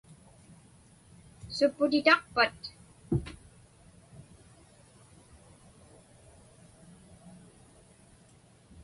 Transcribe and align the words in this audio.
Supputitaqpat? 1.57 2.57